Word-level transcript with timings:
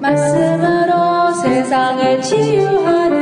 말씀으로 0.00 1.34
세상을 1.34 2.22
치유하는 2.22 3.20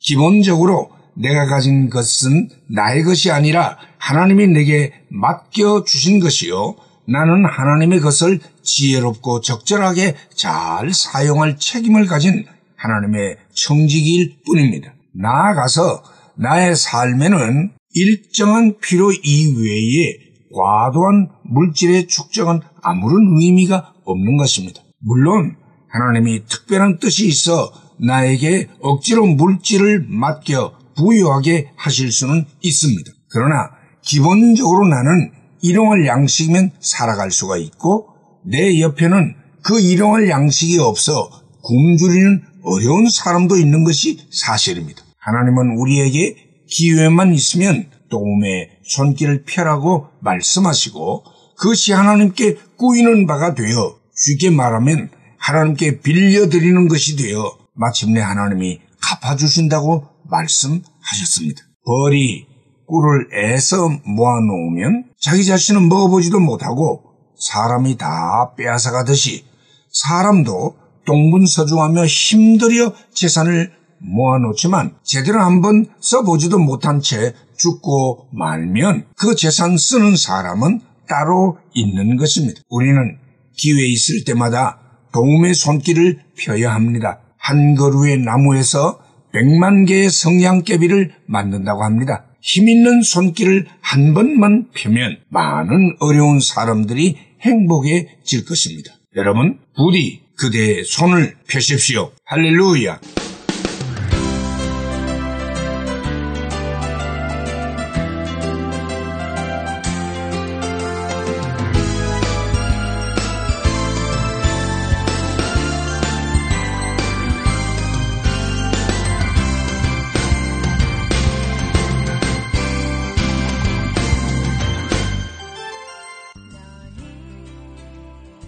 기본적으로 0.00 0.90
내가 1.20 1.46
가진 1.46 1.90
것은 1.90 2.48
나의 2.68 3.02
것이 3.02 3.30
아니라 3.30 3.76
하나님이 3.98 4.46
내게 4.48 4.92
맡겨 5.10 5.84
주신 5.84 6.20
것이요. 6.20 6.76
나는 7.06 7.44
하나님의 7.44 8.00
것을 8.00 8.38
지혜롭고 8.62 9.40
적절하게 9.40 10.14
잘 10.34 10.92
사용할 10.92 11.56
책임을 11.58 12.06
가진 12.06 12.44
하나님의 12.76 13.36
청직일 13.52 14.36
뿐입니다. 14.46 14.94
나아가서 15.14 16.02
나의 16.36 16.76
삶에는 16.76 17.72
일정한 17.94 18.78
필요 18.78 19.10
이외에 19.10 20.28
과도한 20.54 21.30
물질의 21.44 22.06
축적은 22.06 22.60
아무런 22.82 23.36
의미가 23.40 23.94
없는 24.04 24.36
것입니다. 24.36 24.80
물론 25.00 25.56
하나님이 25.88 26.44
특별한 26.46 26.98
뜻이 26.98 27.26
있어 27.26 27.72
나에게 28.00 28.68
억지로 28.80 29.26
물질을 29.26 30.06
맡겨 30.08 30.77
부여하게 30.98 31.70
하실 31.76 32.10
수는 32.10 32.44
있습니다. 32.60 33.10
그러나 33.30 33.70
기본적으로 34.02 34.88
나는 34.88 35.30
일용할 35.62 36.06
양식이면 36.06 36.72
살아갈 36.80 37.30
수가 37.30 37.56
있고 37.56 38.08
내 38.44 38.80
옆에는 38.80 39.34
그 39.62 39.80
일용할 39.80 40.28
양식이 40.28 40.78
없어 40.78 41.30
굶주리는 41.62 42.42
어려운 42.64 43.08
사람도 43.08 43.58
있는 43.58 43.84
것이 43.84 44.18
사실입니다. 44.30 45.02
하나님은 45.18 45.78
우리에게 45.78 46.36
기회만 46.68 47.32
있으면 47.34 47.90
도움의 48.10 48.70
손길을 48.84 49.44
펴라고 49.46 50.08
말씀하시고 50.20 51.24
그것이 51.58 51.92
하나님께 51.92 52.56
꾸이는 52.76 53.26
바가 53.26 53.54
되어 53.54 53.96
쉽게 54.14 54.50
말하면 54.50 55.10
하나님께 55.38 56.00
빌려드리는 56.00 56.88
것이 56.88 57.16
되어 57.16 57.56
마침내 57.74 58.20
하나님이 58.20 58.80
갚아주신다고 59.00 60.06
말씀하셨습니다. 60.28 61.62
벌이 61.84 62.46
꿀을 62.86 63.28
애서 63.32 63.88
모아놓으면 64.04 65.04
자기 65.20 65.44
자신은 65.44 65.88
먹어보지도 65.88 66.40
못하고 66.40 67.02
사람이 67.38 67.98
다 67.98 68.54
빼앗아가듯이 68.56 69.44
사람도 69.92 70.76
동분서주하며 71.06 72.06
힘들여 72.06 72.92
재산을 73.12 73.72
모아놓지만 74.00 74.96
제대로 75.02 75.40
한번 75.40 75.86
써보지도 76.00 76.58
못한 76.58 77.00
채 77.00 77.34
죽고 77.56 78.28
말면 78.32 79.06
그 79.16 79.34
재산 79.34 79.76
쓰는 79.76 80.16
사람은 80.16 80.80
따로 81.08 81.58
있는 81.74 82.16
것입니다. 82.16 82.60
우리는 82.68 83.18
기회 83.56 83.86
있을 83.86 84.24
때마다 84.24 84.78
도움의 85.12 85.54
손길을 85.54 86.20
펴야 86.38 86.74
합니다. 86.74 87.20
한 87.38 87.74
그루의 87.74 88.18
나무에서 88.18 89.00
백만 89.32 89.84
개의 89.84 90.10
성냥개비를 90.10 91.12
만든다고 91.26 91.84
합니다. 91.84 92.24
힘 92.40 92.68
있는 92.68 93.02
손길을 93.02 93.66
한 93.80 94.14
번만 94.14 94.68
펴면 94.74 95.18
많은 95.28 95.96
어려운 96.00 96.40
사람들이 96.40 97.16
행복해질 97.40 98.44
것입니다. 98.44 98.92
여러분, 99.16 99.58
부디 99.76 100.22
그대의 100.36 100.84
손을 100.84 101.34
펴십시오. 101.48 102.12
할렐루야. 102.24 103.00